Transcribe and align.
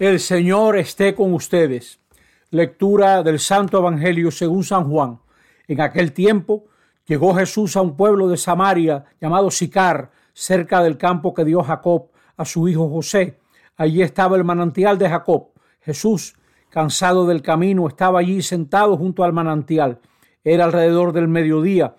El 0.00 0.18
Señor 0.18 0.78
esté 0.78 1.14
con 1.14 1.34
ustedes. 1.34 2.00
Lectura 2.48 3.22
del 3.22 3.38
Santo 3.38 3.76
Evangelio 3.76 4.30
según 4.30 4.64
San 4.64 4.88
Juan. 4.88 5.20
En 5.68 5.82
aquel 5.82 6.14
tiempo 6.14 6.64
llegó 7.04 7.34
Jesús 7.34 7.76
a 7.76 7.82
un 7.82 7.98
pueblo 7.98 8.26
de 8.26 8.38
Samaria 8.38 9.04
llamado 9.20 9.50
Sicar, 9.50 10.10
cerca 10.32 10.82
del 10.82 10.96
campo 10.96 11.34
que 11.34 11.44
dio 11.44 11.62
Jacob 11.62 12.08
a 12.38 12.46
su 12.46 12.66
hijo 12.66 12.88
José. 12.88 13.40
Allí 13.76 14.00
estaba 14.00 14.38
el 14.38 14.44
manantial 14.44 14.96
de 14.96 15.10
Jacob. 15.10 15.48
Jesús, 15.82 16.34
cansado 16.70 17.26
del 17.26 17.42
camino, 17.42 17.86
estaba 17.86 18.20
allí 18.20 18.40
sentado 18.40 18.96
junto 18.96 19.22
al 19.22 19.34
manantial. 19.34 19.98
Era 20.42 20.64
alrededor 20.64 21.12
del 21.12 21.28
mediodía. 21.28 21.94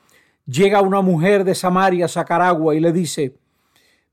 Llega 0.48 0.82
una 0.82 1.02
mujer 1.02 1.44
de 1.44 1.54
Samaria 1.54 2.06
a 2.06 2.08
sacar 2.08 2.42
agua 2.42 2.74
y 2.74 2.80
le 2.80 2.94
dice, 2.94 3.38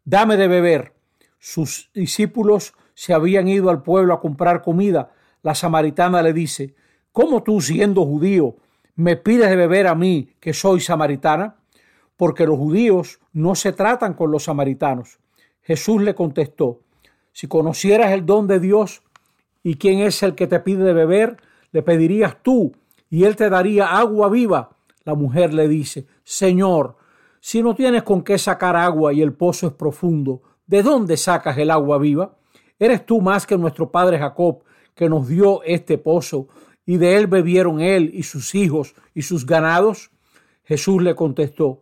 Dame 0.04 0.36
de 0.36 0.46
beber. 0.46 0.92
Sus 1.38 1.90
discípulos 1.94 2.74
se 2.98 3.14
habían 3.14 3.46
ido 3.46 3.70
al 3.70 3.84
pueblo 3.84 4.12
a 4.12 4.20
comprar 4.20 4.60
comida, 4.60 5.12
la 5.44 5.54
samaritana 5.54 6.20
le 6.20 6.32
dice, 6.32 6.74
¿Cómo 7.12 7.44
tú, 7.44 7.60
siendo 7.60 8.04
judío, 8.04 8.56
me 8.96 9.14
pides 9.14 9.48
de 9.50 9.54
beber 9.54 9.86
a 9.86 9.94
mí, 9.94 10.34
que 10.40 10.52
soy 10.52 10.80
samaritana? 10.80 11.58
Porque 12.16 12.44
los 12.44 12.58
judíos 12.58 13.20
no 13.32 13.54
se 13.54 13.72
tratan 13.72 14.14
con 14.14 14.32
los 14.32 14.42
samaritanos. 14.42 15.20
Jesús 15.62 16.02
le 16.02 16.16
contestó, 16.16 16.80
si 17.30 17.46
conocieras 17.46 18.10
el 18.10 18.26
don 18.26 18.48
de 18.48 18.58
Dios 18.58 19.04
y 19.62 19.76
quién 19.76 20.00
es 20.00 20.24
el 20.24 20.34
que 20.34 20.48
te 20.48 20.58
pide 20.58 20.82
de 20.82 20.92
beber, 20.92 21.36
le 21.70 21.84
pedirías 21.84 22.42
tú 22.42 22.72
y 23.08 23.22
él 23.22 23.36
te 23.36 23.48
daría 23.48 23.96
agua 23.96 24.28
viva. 24.28 24.70
La 25.04 25.14
mujer 25.14 25.54
le 25.54 25.68
dice, 25.68 26.08
Señor, 26.24 26.96
si 27.38 27.62
no 27.62 27.76
tienes 27.76 28.02
con 28.02 28.22
qué 28.22 28.38
sacar 28.38 28.74
agua 28.74 29.12
y 29.12 29.22
el 29.22 29.34
pozo 29.34 29.68
es 29.68 29.72
profundo, 29.74 30.42
¿de 30.66 30.82
dónde 30.82 31.16
sacas 31.16 31.56
el 31.58 31.70
agua 31.70 31.98
viva? 31.98 32.37
¿Eres 32.78 33.04
tú 33.04 33.20
más 33.20 33.46
que 33.46 33.58
nuestro 33.58 33.90
padre 33.90 34.18
Jacob, 34.18 34.62
que 34.94 35.08
nos 35.08 35.26
dio 35.26 35.62
este 35.64 35.98
pozo, 35.98 36.46
y 36.86 36.96
de 36.96 37.16
él 37.16 37.26
bebieron 37.26 37.80
él 37.80 38.10
y 38.14 38.22
sus 38.22 38.54
hijos 38.54 38.94
y 39.14 39.22
sus 39.22 39.44
ganados? 39.44 40.10
Jesús 40.64 41.02
le 41.02 41.14
contestó, 41.14 41.80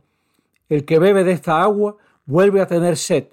el 0.69 0.85
que 0.85 0.99
bebe 0.99 1.23
de 1.23 1.33
esta 1.33 1.63
agua 1.63 1.97
vuelve 2.25 2.61
a 2.61 2.67
tener 2.67 2.97
sed, 2.97 3.29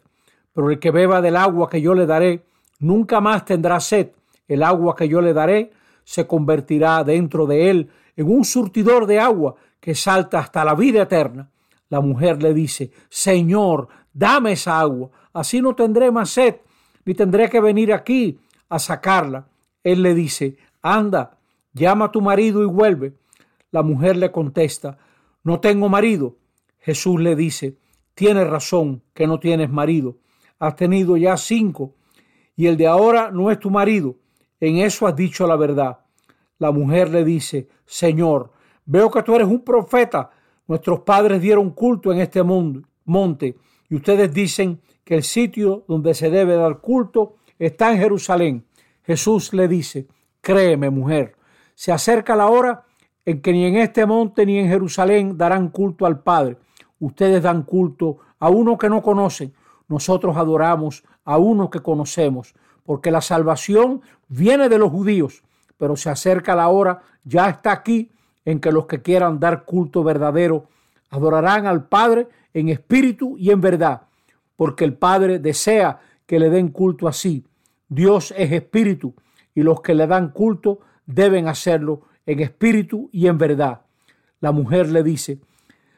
pero 0.53 0.69
el 0.69 0.79
que 0.79 0.91
beba 0.91 1.21
del 1.21 1.35
agua 1.35 1.69
que 1.69 1.81
yo 1.81 1.93
le 1.93 2.05
daré, 2.05 2.43
nunca 2.79 3.21
más 3.21 3.45
tendrá 3.45 3.79
sed. 3.79 4.11
El 4.47 4.61
agua 4.61 4.95
que 4.95 5.07
yo 5.07 5.21
le 5.21 5.33
daré 5.33 5.71
se 6.03 6.27
convertirá 6.27 7.03
dentro 7.03 7.47
de 7.47 7.69
él 7.69 7.89
en 8.15 8.29
un 8.29 8.43
surtidor 8.43 9.07
de 9.07 9.19
agua 9.19 9.55
que 9.79 9.95
salta 9.95 10.39
hasta 10.39 10.65
la 10.65 10.75
vida 10.75 11.03
eterna. 11.03 11.49
La 11.89 12.01
mujer 12.01 12.43
le 12.43 12.53
dice, 12.53 12.91
Señor, 13.09 13.87
dame 14.13 14.51
esa 14.51 14.79
agua, 14.79 15.09
así 15.33 15.61
no 15.61 15.73
tendré 15.75 16.11
más 16.11 16.29
sed 16.29 16.57
ni 17.05 17.13
tendré 17.13 17.49
que 17.49 17.59
venir 17.59 17.93
aquí 17.93 18.39
a 18.69 18.79
sacarla. 18.79 19.47
Él 19.83 20.01
le 20.01 20.13
dice, 20.13 20.57
anda, 20.81 21.37
llama 21.73 22.05
a 22.05 22.11
tu 22.11 22.21
marido 22.21 22.63
y 22.63 22.65
vuelve. 22.65 23.13
La 23.71 23.83
mujer 23.83 24.17
le 24.17 24.31
contesta, 24.31 24.97
no 25.43 25.59
tengo 25.59 25.89
marido. 25.89 26.37
Jesús 26.79 27.19
le 27.19 27.35
dice, 27.35 27.77
tienes 28.13 28.47
razón 28.47 29.01
que 29.13 29.27
no 29.27 29.39
tienes 29.39 29.69
marido. 29.69 30.17
Has 30.59 30.75
tenido 30.75 31.17
ya 31.17 31.37
cinco 31.37 31.95
y 32.55 32.67
el 32.67 32.77
de 32.77 32.87
ahora 32.87 33.31
no 33.31 33.51
es 33.51 33.59
tu 33.59 33.69
marido. 33.69 34.15
En 34.59 34.77
eso 34.77 35.07
has 35.07 35.15
dicho 35.15 35.47
la 35.47 35.55
verdad. 35.55 35.99
La 36.59 36.71
mujer 36.71 37.09
le 37.09 37.25
dice, 37.25 37.67
Señor, 37.85 38.51
veo 38.85 39.11
que 39.11 39.23
tú 39.23 39.35
eres 39.35 39.47
un 39.47 39.63
profeta. 39.63 40.31
Nuestros 40.67 41.01
padres 41.01 41.41
dieron 41.41 41.71
culto 41.71 42.13
en 42.13 42.19
este 42.19 42.41
monte 42.43 43.57
y 43.89 43.95
ustedes 43.95 44.33
dicen 44.33 44.79
que 45.03 45.15
el 45.15 45.23
sitio 45.23 45.83
donde 45.87 46.13
se 46.13 46.29
debe 46.29 46.55
dar 46.55 46.79
culto 46.79 47.35
está 47.59 47.91
en 47.91 47.99
Jerusalén. 47.99 48.65
Jesús 49.03 49.53
le 49.53 49.67
dice, 49.67 50.07
créeme 50.41 50.89
mujer, 50.89 51.35
se 51.75 51.91
acerca 51.91 52.35
la 52.35 52.47
hora 52.47 52.85
en 53.25 53.41
que 53.41 53.51
ni 53.51 53.65
en 53.65 53.77
este 53.77 54.05
monte 54.05 54.45
ni 54.45 54.59
en 54.59 54.67
Jerusalén 54.67 55.37
darán 55.37 55.69
culto 55.69 56.05
al 56.05 56.21
Padre. 56.21 56.57
Ustedes 56.99 57.43
dan 57.43 57.63
culto 57.63 58.19
a 58.39 58.49
uno 58.49 58.77
que 58.77 58.89
no 58.89 59.01
conocen. 59.01 59.53
Nosotros 59.87 60.37
adoramos 60.37 61.03
a 61.25 61.37
uno 61.37 61.69
que 61.69 61.81
conocemos, 61.81 62.53
porque 62.85 63.11
la 63.11 63.21
salvación 63.21 64.01
viene 64.27 64.69
de 64.69 64.77
los 64.77 64.91
judíos, 64.91 65.43
pero 65.77 65.95
se 65.95 66.09
acerca 66.09 66.55
la 66.55 66.69
hora, 66.69 67.01
ya 67.23 67.49
está 67.49 67.71
aquí, 67.71 68.11
en 68.45 68.59
que 68.59 68.71
los 68.71 68.85
que 68.87 69.01
quieran 69.01 69.39
dar 69.39 69.63
culto 69.63 70.03
verdadero 70.03 70.67
adorarán 71.09 71.65
al 71.65 71.87
Padre 71.87 72.27
en 72.53 72.69
espíritu 72.69 73.37
y 73.37 73.51
en 73.51 73.61
verdad 73.61 74.03
porque 74.55 74.85
el 74.85 74.93
Padre 74.93 75.39
desea 75.39 75.99
que 76.25 76.39
le 76.39 76.49
den 76.49 76.69
culto 76.69 77.07
así. 77.07 77.45
Dios 77.89 78.33
es 78.37 78.51
espíritu 78.51 79.13
y 79.53 79.61
los 79.61 79.81
que 79.81 79.93
le 79.93 80.07
dan 80.07 80.29
culto 80.29 80.79
deben 81.05 81.47
hacerlo 81.47 82.03
en 82.25 82.39
espíritu 82.39 83.09
y 83.11 83.27
en 83.27 83.37
verdad. 83.37 83.81
La 84.39 84.51
mujer 84.51 84.89
le 84.89 85.03
dice, 85.03 85.39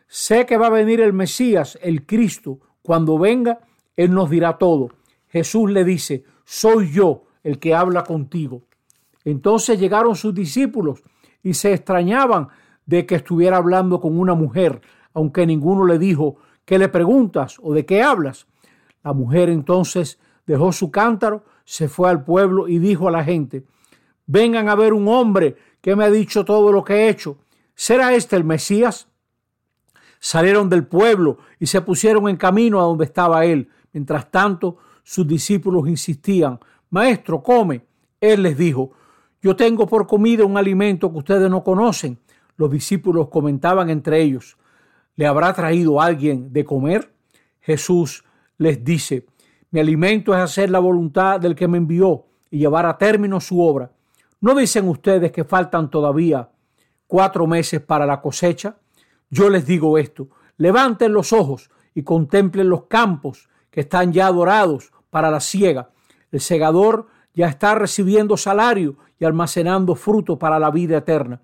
sé 0.07 0.45
que 0.45 0.57
va 0.57 0.67
a 0.67 0.71
venir 0.71 1.01
el 1.01 1.13
Mesías, 1.13 1.77
el 1.81 2.05
Cristo. 2.05 2.59
Cuando 2.81 3.17
venga, 3.17 3.59
Él 3.95 4.11
nos 4.11 4.29
dirá 4.29 4.57
todo. 4.57 4.89
Jesús 5.29 5.71
le 5.71 5.83
dice, 5.83 6.23
soy 6.43 6.91
yo 6.91 7.23
el 7.43 7.59
que 7.59 7.73
habla 7.75 8.03
contigo. 8.03 8.63
Entonces 9.23 9.79
llegaron 9.79 10.15
sus 10.15 10.33
discípulos 10.33 11.03
y 11.41 11.55
se 11.55 11.73
extrañaban 11.73 12.49
de 12.85 13.05
que 13.05 13.15
estuviera 13.15 13.57
hablando 13.57 13.99
con 13.99 14.19
una 14.19 14.35
mujer, 14.35 14.81
aunque 15.13 15.45
ninguno 15.45 15.85
le 15.85 15.97
dijo, 15.97 16.37
¿Qué 16.65 16.79
le 16.79 16.89
preguntas 16.89 17.57
o 17.61 17.73
de 17.73 17.85
qué 17.85 18.01
hablas? 18.01 18.47
La 19.03 19.13
mujer 19.13 19.49
entonces 19.49 20.19
dejó 20.45 20.71
su 20.71 20.91
cántaro, 20.91 21.45
se 21.63 21.87
fue 21.87 22.09
al 22.09 22.23
pueblo 22.23 22.67
y 22.67 22.79
dijo 22.79 23.07
a 23.07 23.11
la 23.11 23.23
gente, 23.23 23.63
vengan 24.25 24.69
a 24.69 24.75
ver 24.75 24.93
un 24.93 25.07
hombre 25.07 25.55
que 25.81 25.95
me 25.95 26.03
ha 26.03 26.11
dicho 26.11 26.43
todo 26.43 26.71
lo 26.71 26.83
que 26.83 26.93
he 26.93 27.09
hecho. 27.09 27.37
¿Será 27.75 28.13
este 28.15 28.35
el 28.35 28.43
Mesías? 28.43 29.07
Salieron 30.19 30.69
del 30.69 30.85
pueblo 30.87 31.37
y 31.59 31.67
se 31.67 31.81
pusieron 31.81 32.27
en 32.29 32.37
camino 32.37 32.79
a 32.79 32.83
donde 32.83 33.05
estaba 33.05 33.45
él. 33.45 33.69
Mientras 33.93 34.31
tanto, 34.31 34.77
sus 35.03 35.27
discípulos 35.27 35.87
insistían, 35.87 36.59
Maestro, 36.89 37.43
come. 37.43 37.85
Él 38.19 38.41
les 38.41 38.57
dijo, 38.57 38.91
yo 39.41 39.55
tengo 39.55 39.85
por 39.85 40.07
comida 40.07 40.45
un 40.45 40.57
alimento 40.57 41.11
que 41.11 41.19
ustedes 41.19 41.49
no 41.49 41.63
conocen. 41.63 42.17
Los 42.57 42.71
discípulos 42.71 43.27
comentaban 43.29 43.89
entre 43.89 44.21
ellos, 44.21 44.57
¿Le 45.15 45.27
habrá 45.27 45.53
traído 45.53 46.01
alguien 46.01 46.51
de 46.51 46.65
comer? 46.65 47.13
Jesús 47.61 48.25
les 48.57 48.83
dice, 48.83 49.25
mi 49.71 49.79
alimento 49.79 50.33
es 50.33 50.39
hacer 50.41 50.69
la 50.69 50.79
voluntad 50.79 51.39
del 51.39 51.55
que 51.55 51.67
me 51.67 51.77
envió 51.77 52.25
y 52.51 52.59
llevar 52.59 52.85
a 52.85 52.97
término 52.97 53.39
su 53.39 53.61
obra. 53.61 53.91
¿No 54.41 54.55
dicen 54.55 54.87
ustedes 54.89 55.31
que 55.31 55.45
faltan 55.45 55.89
todavía 55.89 56.49
cuatro 57.07 57.47
meses 57.47 57.81
para 57.81 58.05
la 58.05 58.21
cosecha? 58.21 58.77
Yo 59.29 59.49
les 59.49 59.65
digo 59.65 59.97
esto, 59.97 60.29
levanten 60.57 61.13
los 61.13 61.31
ojos 61.31 61.69
y 61.93 62.03
contemplen 62.03 62.69
los 62.69 62.83
campos 62.83 63.49
que 63.71 63.81
están 63.81 64.11
ya 64.11 64.29
dorados 64.31 64.91
para 65.09 65.31
la 65.31 65.39
siega. 65.39 65.91
El 66.31 66.41
segador 66.41 67.07
ya 67.33 67.47
está 67.47 67.73
recibiendo 67.75 68.35
salario 68.35 68.97
y 69.17 69.23
almacenando 69.23 69.95
fruto 69.95 70.37
para 70.37 70.59
la 70.59 70.71
vida 70.71 70.97
eterna 70.97 71.41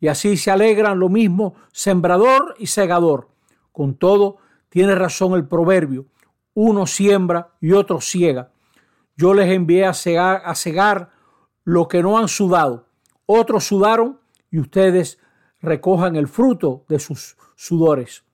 y 0.00 0.08
así 0.08 0.36
se 0.36 0.50
alegran 0.50 0.98
lo 0.98 1.08
mismo 1.08 1.54
sembrador 1.72 2.56
y 2.58 2.66
segador. 2.66 3.28
Con 3.70 3.94
todo, 3.94 4.38
tiene 4.70 4.94
razón 4.94 5.34
el 5.34 5.46
proverbio, 5.46 6.06
uno 6.54 6.86
siembra 6.86 7.50
y 7.60 7.72
otro 7.72 8.00
ciega. 8.00 8.50
Yo 9.16 9.34
les 9.34 9.50
envié 9.50 9.84
a 9.84 9.94
cegar, 9.94 10.42
a 10.44 10.54
cegar 10.54 11.10
lo 11.64 11.86
que 11.86 12.02
no 12.02 12.18
han 12.18 12.28
sudado, 12.28 12.86
otros 13.26 13.64
sudaron 13.64 14.18
y 14.50 14.58
ustedes 14.58 15.18
recojan 15.60 16.16
el 16.16 16.26
fruto 16.26 16.84
de 16.88 16.98
sus 16.98 17.36
sudores. 17.54 18.24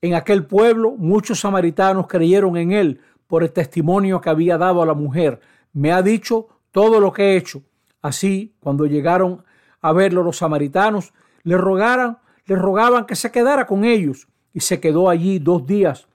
En 0.00 0.14
aquel 0.14 0.46
pueblo 0.46 0.92
muchos 0.92 1.40
samaritanos 1.40 2.06
creyeron 2.06 2.56
en 2.56 2.72
él 2.72 3.00
por 3.26 3.42
el 3.42 3.52
testimonio 3.52 4.20
que 4.20 4.30
había 4.30 4.56
dado 4.56 4.80
a 4.82 4.86
la 4.86 4.94
mujer. 4.94 5.40
Me 5.72 5.92
ha 5.92 6.02
dicho 6.02 6.48
todo 6.72 7.00
lo 7.00 7.12
que 7.12 7.22
he 7.22 7.36
hecho. 7.36 7.62
Así, 8.00 8.54
cuando 8.60 8.86
llegaron 8.86 9.44
a 9.80 9.92
verlo 9.92 10.22
los 10.22 10.38
samaritanos, 10.38 11.12
le 11.42 11.56
rogaran, 11.56 12.18
le 12.46 12.56
rogaban 12.56 13.06
que 13.06 13.16
se 13.16 13.30
quedara 13.30 13.66
con 13.66 13.84
ellos 13.84 14.28
y 14.52 14.60
se 14.60 14.80
quedó 14.80 15.08
allí 15.08 15.38
dos 15.38 15.66
días. 15.66 16.08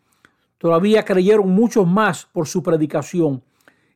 Todavía 0.57 1.03
creyeron 1.03 1.49
muchos 1.49 1.87
más 1.87 2.25
por 2.25 2.47
su 2.47 2.63
predicación 2.63 3.43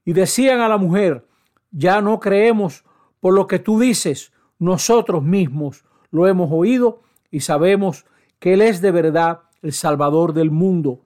y 0.05 0.13
decían 0.13 0.61
a 0.61 0.69
la 0.69 0.77
mujer, 0.77 1.25
ya 1.71 2.01
no 2.01 2.19
creemos 2.19 2.83
por 3.19 3.33
lo 3.33 3.47
que 3.47 3.59
tú 3.59 3.79
dices, 3.79 4.31
nosotros 4.57 5.23
mismos 5.23 5.85
lo 6.11 6.27
hemos 6.27 6.49
oído 6.51 7.01
y 7.31 7.41
sabemos 7.41 8.05
que 8.39 8.53
Él 8.53 8.61
es 8.61 8.81
de 8.81 8.91
verdad 8.91 9.41
el 9.61 9.73
Salvador 9.73 10.33
del 10.33 10.51
mundo. 10.51 11.01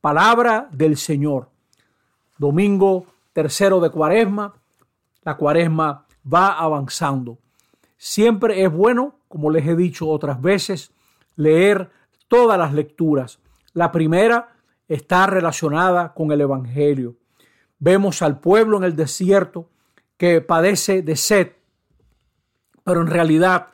Palabra 0.00 0.68
del 0.72 0.96
Señor. 0.96 1.48
Domingo 2.38 3.06
tercero 3.32 3.80
de 3.80 3.90
Cuaresma. 3.90 4.54
La 5.22 5.36
Cuaresma 5.36 6.06
va 6.32 6.58
avanzando. 6.58 7.38
Siempre 7.96 8.62
es 8.62 8.72
bueno, 8.72 9.20
como 9.28 9.50
les 9.50 9.66
he 9.66 9.76
dicho 9.76 10.08
otras 10.08 10.40
veces, 10.40 10.92
leer 11.36 11.90
todas 12.28 12.58
las 12.58 12.72
lecturas. 12.72 13.40
La 13.72 13.92
primera 13.92 14.56
está 14.88 15.26
relacionada 15.26 16.14
con 16.14 16.32
el 16.32 16.40
Evangelio. 16.40 17.16
Vemos 17.78 18.22
al 18.22 18.40
pueblo 18.40 18.78
en 18.78 18.84
el 18.84 18.96
desierto 18.96 19.70
que 20.16 20.40
padece 20.40 21.02
de 21.02 21.16
sed, 21.16 21.52
pero 22.84 23.00
en 23.00 23.08
realidad 23.08 23.68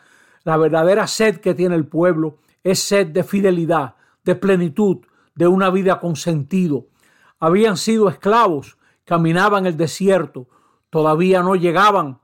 la 0.45 0.57
verdadera 0.57 1.07
sed 1.07 1.41
que 1.41 1.55
tiene 1.55 1.75
el 1.75 1.87
pueblo 1.87 2.39
es 2.65 2.81
sed 2.81 3.09
de 3.09 3.25
fidelidad, 3.25 3.97
de 4.25 4.35
plenitud, 4.35 4.99
de 5.35 5.47
una 5.47 5.71
vida 5.71 6.01
con 6.01 6.17
sentido. 6.17 6.87
Habían 7.39 7.77
sido 7.77 8.09
esclavos, 8.09 8.79
caminaban 9.05 9.67
el 9.67 9.77
desierto, 9.77 10.49
todavía 10.91 11.43
no 11.43 11.57
llegaban 11.57 12.21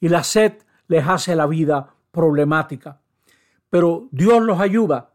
y 0.00 0.08
la 0.08 0.24
sed 0.24 0.54
les 0.88 1.06
hace 1.06 1.36
la 1.36 1.46
vida 1.46 1.94
problemática. 2.10 3.00
Pero 3.70 4.08
Dios 4.10 4.42
los 4.42 4.58
ayuda. 4.58 5.12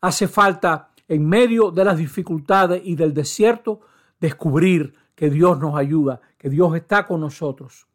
Hace 0.00 0.26
falta 0.26 0.90
en 1.06 1.28
medio 1.28 1.70
de 1.70 1.84
las 1.84 1.96
dificultades 1.96 2.82
y 2.84 2.96
del 2.96 3.14
desierto 3.14 3.80
descubrir 4.18 4.94
que 5.14 5.30
Dios 5.30 5.58
nos 5.58 5.76
ayuda, 5.76 6.20
que 6.38 6.48
Dios 6.48 6.74
está 6.74 7.06
con 7.06 7.20
nosotros. 7.20 7.86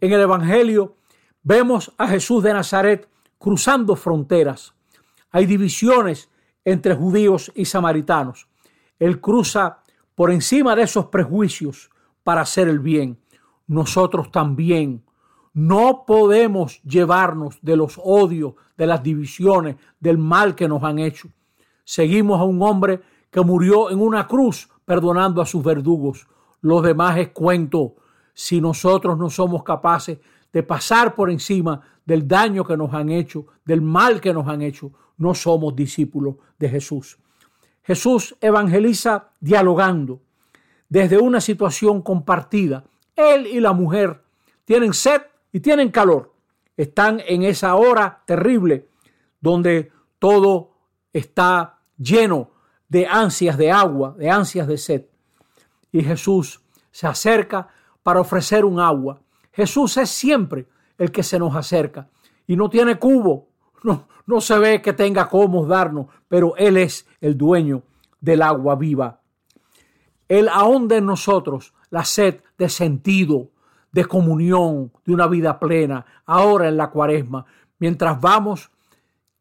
En 0.00 0.12
el 0.12 0.20
Evangelio 0.20 0.96
vemos 1.42 1.92
a 1.98 2.08
Jesús 2.08 2.42
de 2.42 2.52
Nazaret 2.52 3.08
cruzando 3.38 3.96
fronteras. 3.96 4.74
Hay 5.30 5.46
divisiones 5.46 6.30
entre 6.64 6.94
judíos 6.94 7.52
y 7.54 7.66
samaritanos. 7.66 8.48
Él 8.98 9.20
cruza 9.20 9.82
por 10.14 10.30
encima 10.30 10.74
de 10.74 10.82
esos 10.82 11.06
prejuicios 11.06 11.90
para 12.22 12.42
hacer 12.42 12.68
el 12.68 12.78
bien. 12.78 13.18
Nosotros 13.66 14.30
también 14.30 15.04
no 15.54 16.04
podemos 16.04 16.82
llevarnos 16.82 17.58
de 17.62 17.76
los 17.76 17.98
odios, 18.02 18.54
de 18.76 18.86
las 18.88 19.02
divisiones, 19.02 19.76
del 20.00 20.18
mal 20.18 20.56
que 20.56 20.68
nos 20.68 20.82
han 20.82 20.98
hecho. 20.98 21.28
Seguimos 21.84 22.40
a 22.40 22.44
un 22.44 22.60
hombre 22.60 23.00
que 23.30 23.40
murió 23.40 23.90
en 23.90 24.00
una 24.00 24.26
cruz 24.26 24.68
perdonando 24.84 25.40
a 25.40 25.46
sus 25.46 25.62
verdugos. 25.62 26.26
Los 26.60 26.82
demás 26.82 27.18
es 27.18 27.28
cuento. 27.28 27.94
Si 28.32 28.60
nosotros 28.60 29.16
no 29.16 29.30
somos 29.30 29.62
capaces 29.62 30.18
de 30.52 30.62
pasar 30.64 31.14
por 31.14 31.30
encima 31.30 31.80
del 32.04 32.26
daño 32.26 32.64
que 32.64 32.76
nos 32.76 32.92
han 32.92 33.10
hecho, 33.10 33.46
del 33.64 33.80
mal 33.80 34.20
que 34.20 34.34
nos 34.34 34.48
han 34.48 34.60
hecho, 34.60 34.90
no 35.18 35.34
somos 35.34 35.76
discípulos 35.76 36.34
de 36.58 36.68
Jesús. 36.68 37.16
Jesús 37.84 38.36
evangeliza 38.40 39.30
dialogando 39.38 40.20
desde 40.88 41.18
una 41.18 41.40
situación 41.40 42.02
compartida. 42.02 42.84
Él 43.14 43.46
y 43.46 43.60
la 43.60 43.72
mujer 43.72 44.22
tienen 44.64 44.94
sed 44.94 45.22
y 45.54 45.60
tienen 45.60 45.92
calor. 45.92 46.34
Están 46.76 47.22
en 47.24 47.44
esa 47.44 47.76
hora 47.76 48.24
terrible 48.26 48.88
donde 49.40 49.92
todo 50.18 50.72
está 51.12 51.78
lleno 51.96 52.50
de 52.88 53.06
ansias 53.06 53.56
de 53.56 53.70
agua, 53.70 54.16
de 54.18 54.28
ansias 54.28 54.66
de 54.66 54.76
sed. 54.76 55.06
Y 55.92 56.02
Jesús 56.02 56.60
se 56.90 57.06
acerca 57.06 57.68
para 58.02 58.20
ofrecer 58.20 58.64
un 58.64 58.80
agua. 58.80 59.20
Jesús 59.52 59.96
es 59.96 60.10
siempre 60.10 60.66
el 60.98 61.12
que 61.12 61.22
se 61.22 61.38
nos 61.38 61.54
acerca 61.54 62.08
y 62.48 62.56
no 62.56 62.68
tiene 62.68 62.98
cubo, 62.98 63.46
no, 63.84 64.08
no 64.26 64.40
se 64.40 64.58
ve 64.58 64.82
que 64.82 64.92
tenga 64.92 65.28
cómo 65.28 65.66
darnos, 65.66 66.08
pero 66.26 66.56
Él 66.56 66.76
es 66.78 67.06
el 67.20 67.38
dueño 67.38 67.84
del 68.20 68.42
agua 68.42 68.74
viva. 68.74 69.20
Él 70.26 70.48
ahonda 70.48 70.96
en 70.96 71.06
nosotros 71.06 71.74
la 71.90 72.04
sed 72.04 72.40
de 72.58 72.68
sentido, 72.68 73.50
de 73.94 74.04
comunión, 74.06 74.90
de 75.06 75.14
una 75.14 75.28
vida 75.28 75.60
plena, 75.60 76.04
ahora 76.26 76.68
en 76.68 76.76
la 76.76 76.90
cuaresma. 76.90 77.46
Mientras 77.78 78.20
vamos 78.20 78.72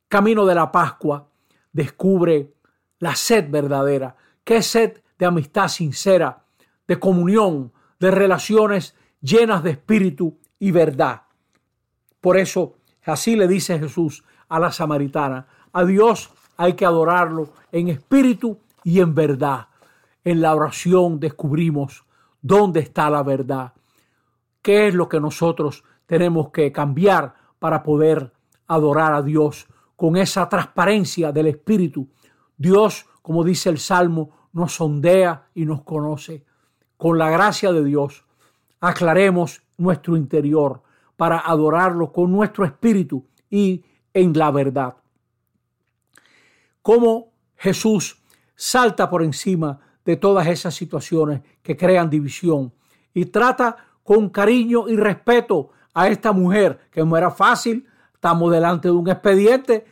camino 0.08 0.46
de 0.46 0.54
la 0.54 0.72
Pascua, 0.72 1.28
descubre 1.72 2.54
la 3.00 3.16
sed 3.16 3.50
verdadera, 3.50 4.16
es 4.46 4.68
sed 4.68 5.02
de 5.18 5.26
amistad 5.26 5.70
sincera, 5.70 6.44
de 6.88 7.00
comunión, 7.00 7.72
de 8.00 8.12
relaciones 8.12 8.96
llenas 9.22 9.64
de 9.64 9.72
espíritu 9.72 10.38
y 10.60 10.70
verdad. 10.70 11.24
Por 12.22 12.38
eso, 12.38 12.76
así 13.06 13.36
le 13.36 13.48
dice 13.48 13.80
Jesús 13.80 14.24
a 14.50 14.60
la 14.60 14.72
samaritana, 14.72 15.48
a 15.72 15.84
Dios 15.84 16.30
hay 16.58 16.74
que 16.74 16.86
adorarlo 16.86 17.50
en 17.72 17.88
espíritu 17.88 18.60
y 18.84 19.00
en 19.00 19.16
verdad. 19.16 19.68
En 20.24 20.42
la 20.42 20.54
oración 20.54 21.20
descubrimos 21.20 22.06
dónde 22.40 22.82
está 22.82 23.10
la 23.10 23.24
verdad, 23.24 23.74
qué 24.64 24.88
es 24.88 24.96
lo 24.96 25.08
que 25.08 25.20
nosotros 25.20 25.84
tenemos 26.08 26.50
que 26.50 26.72
cambiar 26.72 27.36
para 27.60 27.84
poder 27.84 28.34
adorar 28.66 29.14
a 29.14 29.22
Dios 29.22 29.68
con 29.96 30.18
esa 30.18 30.50
transparencia 30.50 31.32
del 31.32 31.48
espíritu. 31.48 32.10
Dios, 32.58 33.06
como 33.22 33.44
dice 33.44 33.70
el 33.70 33.78
Salmo, 33.78 34.50
nos 34.54 34.74
sondea 34.74 35.50
y 35.54 35.66
nos 35.66 35.84
conoce. 35.84 36.46
Con 36.98 37.20
la 37.20 37.30
gracia 37.30 37.72
de 37.72 37.84
Dios, 37.84 38.26
aclaremos 38.80 39.62
nuestro 39.78 40.18
interior 40.18 40.82
para 41.18 41.40
adorarlo 41.40 42.12
con 42.12 42.32
nuestro 42.32 42.66
espíritu 42.66 43.28
y 43.50 43.84
en 44.14 44.34
la 44.38 44.52
verdad. 44.52 44.96
Cómo 46.82 47.34
Jesús 47.56 48.22
salta 48.56 49.10
por 49.10 49.24
encima 49.24 49.80
de 50.06 50.18
todas 50.18 50.48
esas 50.48 50.76
situaciones 50.76 51.42
que 51.62 51.78
crean 51.78 52.10
división 52.10 52.74
y 53.14 53.26
trata 53.26 53.93
con 54.04 54.30
cariño 54.30 54.88
y 54.88 54.96
respeto 54.96 55.70
a 55.94 56.08
esta 56.08 56.32
mujer, 56.32 56.80
que 56.92 57.04
no 57.04 57.16
era 57.18 57.32
fácil, 57.32 57.88
estamos 58.14 58.52
delante 58.52 58.88
de 58.88 58.94
un 58.94 59.10
expediente, 59.10 59.86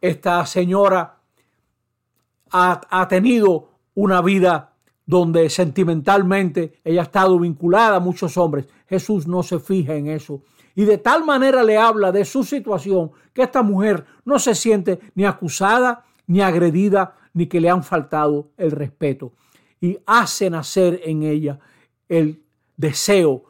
esta 0.00 0.44
señora 0.46 1.16
ha, 2.50 2.80
ha 2.90 3.08
tenido 3.08 3.70
una 3.94 4.20
vida 4.20 4.72
donde 5.06 5.48
sentimentalmente 5.50 6.80
ella 6.84 7.02
ha 7.02 7.04
estado 7.04 7.38
vinculada 7.38 7.96
a 7.96 8.00
muchos 8.00 8.36
hombres. 8.36 8.66
Jesús 8.88 9.26
no 9.26 9.42
se 9.42 9.58
fija 9.58 9.94
en 9.94 10.08
eso 10.08 10.42
y 10.74 10.84
de 10.84 10.98
tal 10.98 11.24
manera 11.24 11.62
le 11.62 11.78
habla 11.78 12.10
de 12.10 12.24
su 12.24 12.44
situación 12.44 13.12
que 13.32 13.42
esta 13.42 13.62
mujer 13.62 14.04
no 14.24 14.38
se 14.38 14.54
siente 14.54 14.98
ni 15.14 15.24
acusada, 15.24 16.04
ni 16.26 16.40
agredida, 16.40 17.16
ni 17.32 17.46
que 17.46 17.60
le 17.60 17.70
han 17.70 17.84
faltado 17.84 18.50
el 18.56 18.70
respeto. 18.70 19.32
Y 19.80 19.98
hace 20.06 20.50
nacer 20.50 21.00
en 21.04 21.22
ella 21.22 21.58
el 22.08 22.42
deseo 22.76 23.44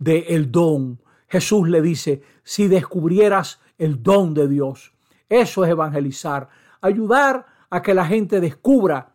del 0.00 0.24
el 0.26 0.50
don. 0.50 1.00
Jesús 1.28 1.68
le 1.68 1.80
dice, 1.80 2.22
si 2.42 2.66
descubrieras 2.66 3.60
el 3.78 4.02
don 4.02 4.34
de 4.34 4.48
Dios, 4.48 4.92
eso 5.28 5.64
es 5.64 5.70
evangelizar, 5.70 6.48
ayudar 6.80 7.46
a 7.70 7.80
que 7.80 7.94
la 7.94 8.04
gente 8.04 8.40
descubra 8.40 9.14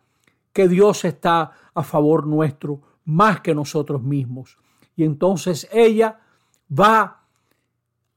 que 0.54 0.66
Dios 0.66 1.04
está 1.04 1.52
a 1.74 1.82
favor 1.82 2.26
nuestro 2.26 2.80
más 3.04 3.40
que 3.40 3.54
nosotros 3.54 4.02
mismos. 4.02 4.56
Y 4.96 5.04
entonces 5.04 5.68
ella 5.70 6.18
va 6.72 7.22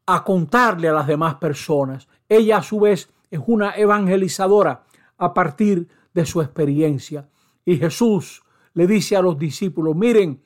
a 0.05 0.23
contarle 0.23 0.87
a 0.87 0.93
las 0.93 1.07
demás 1.07 1.35
personas. 1.35 2.07
Ella 2.29 2.57
a 2.57 2.63
su 2.63 2.79
vez 2.79 3.09
es 3.29 3.41
una 3.45 3.71
evangelizadora 3.71 4.83
a 5.17 5.33
partir 5.33 5.89
de 6.13 6.25
su 6.25 6.41
experiencia. 6.41 7.27
Y 7.65 7.77
Jesús 7.77 8.41
le 8.73 8.87
dice 8.87 9.17
a 9.17 9.21
los 9.21 9.37
discípulos, 9.37 9.95
miren, 9.95 10.41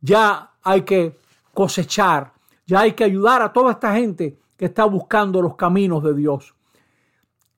ya 0.00 0.52
hay 0.62 0.82
que 0.82 1.18
cosechar, 1.56 2.34
ya 2.66 2.80
hay 2.80 2.92
que 2.92 3.04
ayudar 3.04 3.40
a 3.40 3.50
toda 3.50 3.72
esta 3.72 3.94
gente 3.94 4.38
que 4.58 4.66
está 4.66 4.84
buscando 4.84 5.40
los 5.40 5.56
caminos 5.56 6.02
de 6.02 6.14
Dios. 6.14 6.54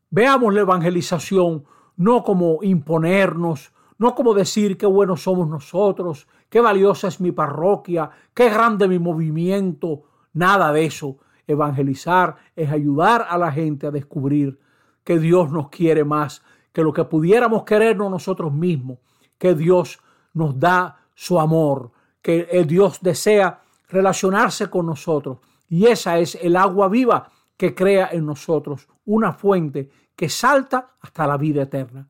Veamos 0.09 0.55
la 0.55 0.61
evangelización 0.61 1.65
no 1.97 2.23
como 2.23 2.61
imponernos, 2.63 3.73
no 3.99 4.15
como 4.15 4.35
decir 4.35 4.79
qué 4.79 4.87
buenos 4.87 5.23
somos 5.25 5.49
nosotros, 5.49 6.29
qué 6.49 6.61
valiosa 6.61 7.09
es 7.09 7.21
mi 7.21 7.33
parroquia, 7.33 8.09
qué 8.33 8.49
grande 8.49 8.87
mi 8.87 9.01
movimiento, 9.01 10.05
nada 10.33 10.73
de 10.73 10.85
eso, 10.85 11.19
Evangelizar 11.49 12.37
es 12.55 12.71
ayudar 12.71 13.27
a 13.29 13.39
la 13.39 13.51
gente 13.51 13.87
a 13.87 13.91
descubrir 13.91 14.61
que 15.03 15.19
Dios 15.19 15.51
nos 15.51 15.71
quiere 15.71 16.05
más 16.05 16.43
que 16.73 16.83
lo 16.83 16.93
que 16.93 17.05
pudiéramos 17.05 17.65
querernos 17.65 18.11
nosotros 18.11 18.53
mismos, 18.53 18.99
que 19.39 19.55
Dios 19.55 19.99
nos 20.35 20.61
da 20.61 20.99
su 21.15 21.41
amor, 21.41 21.91
que 22.21 22.49
el 22.53 22.67
Dios 22.67 22.99
desea 23.01 23.63
relacionarse 23.89 24.69
con 24.71 24.87
nosotros. 24.87 25.39
Y 25.69 25.87
esa 25.87 26.19
es 26.19 26.37
el 26.37 26.57
agua 26.57 26.89
viva 26.89 27.31
que 27.57 27.75
crea 27.75 28.11
en 28.13 28.27
nosotros 28.27 28.89
una 29.05 29.33
fuente 29.33 29.91
que 30.15 30.29
salta 30.29 30.95
hasta 31.01 31.27
la 31.27 31.37
vida 31.37 31.63
eterna. 31.63 32.09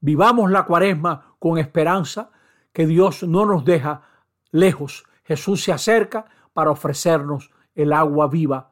Vivamos 0.00 0.50
la 0.50 0.64
cuaresma 0.64 1.34
con 1.38 1.58
esperanza 1.58 2.30
que 2.72 2.86
Dios 2.86 3.22
no 3.22 3.46
nos 3.46 3.64
deja 3.64 4.02
lejos. 4.50 5.04
Jesús 5.24 5.62
se 5.62 5.72
acerca 5.72 6.26
para 6.52 6.70
ofrecernos 6.70 7.50
el 7.74 7.92
agua 7.92 8.28
viva. 8.28 8.70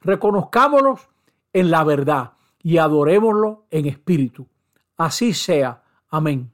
Reconozcámonos 0.00 1.08
en 1.52 1.70
la 1.70 1.84
verdad 1.84 2.32
y 2.62 2.78
adorémoslo 2.78 3.66
en 3.70 3.86
espíritu. 3.86 4.46
Así 4.96 5.32
sea. 5.34 5.82
Amén. 6.08 6.53